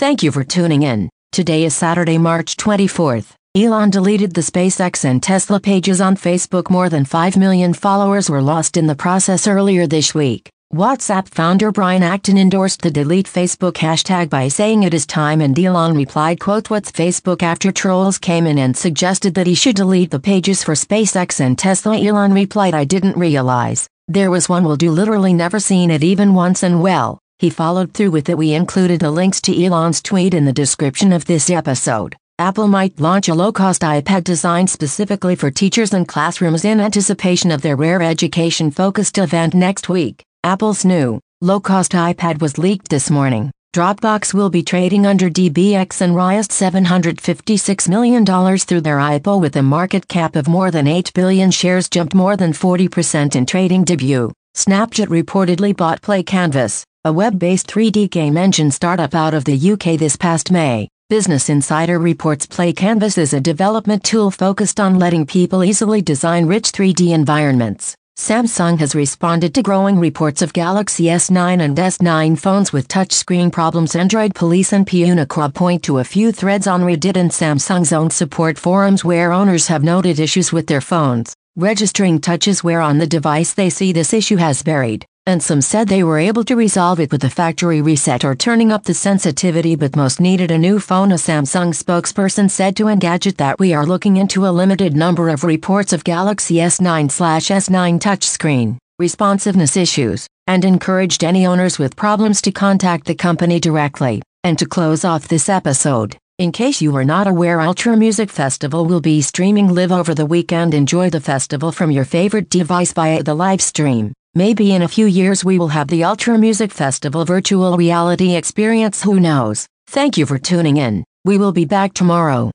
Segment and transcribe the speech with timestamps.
[0.00, 1.10] Thank you for tuning in.
[1.30, 3.34] Today is Saturday, March 24th.
[3.54, 6.70] Elon deleted the SpaceX and Tesla pages on Facebook.
[6.70, 10.48] More than 5 million followers were lost in the process earlier this week.
[10.72, 15.58] WhatsApp founder Brian Acton endorsed the delete Facebook hashtag by saying it is time and
[15.58, 20.10] Elon replied quote what's Facebook after trolls came in and suggested that he should delete
[20.10, 23.86] the pages for SpaceX and Tesla Elon replied I didn't realize.
[24.08, 27.20] There was one will do literally never seen it even once and well.
[27.40, 31.10] He followed through with it we included the links to Elon's tweet in the description
[31.10, 32.14] of this episode.
[32.38, 37.62] Apple might launch a low-cost iPad designed specifically for teachers and classrooms in anticipation of
[37.62, 40.22] their rare education-focused event next week.
[40.44, 43.50] Apple's new, low-cost iPad was leaked this morning.
[43.74, 48.26] Dropbox will be trading under DBX and raised $756 million
[48.58, 52.36] through their IPO with a market cap of more than 8 billion shares jumped more
[52.36, 54.30] than 40% in trading debut.
[54.60, 60.16] Snapchat reportedly bought PlayCanvas, a web-based 3D game engine startup out of the UK this
[60.16, 60.86] past May.
[61.08, 66.72] Business Insider reports PlayCanvas is a development tool focused on letting people easily design rich
[66.72, 67.96] 3D environments.
[68.18, 73.96] Samsung has responded to growing reports of Galaxy S9 and S9 phones with touchscreen problems.
[73.96, 78.58] Android Police and PiunikaWeb point to a few threads on Reddit and Samsung's own support
[78.58, 83.52] forums where owners have noted issues with their phones, registering touches where on the device
[83.54, 87.12] they see this issue has buried and some said they were able to resolve it
[87.12, 91.12] with a factory reset or turning up the sensitivity but most needed a new phone
[91.12, 95.44] a Samsung spokesperson said to Engadget that we are looking into a limited number of
[95.44, 103.06] reports of Galaxy S9-S9 touchscreen responsiveness issues, and encouraged any owners with problems to contact
[103.06, 104.20] the company directly.
[104.44, 108.86] And to close off this episode, in case you are not aware Ultra Music Festival
[108.86, 113.22] will be streaming live over the weekend enjoy the festival from your favorite device via
[113.22, 114.14] the live stream.
[114.34, 119.02] Maybe in a few years we will have the Ultra Music Festival virtual reality experience
[119.02, 119.66] who knows.
[119.88, 121.04] Thank you for tuning in.
[121.26, 122.50] We will be back tomorrow.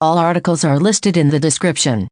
[0.00, 2.08] All articles are listed in the description.